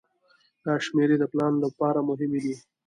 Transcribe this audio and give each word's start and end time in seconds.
دا 0.65 0.73
شمیرې 0.85 1.15
د 1.19 1.23
پلان 1.31 1.53
لپاره 1.65 1.99
مهمې 2.09 2.39
دي. 2.45 2.55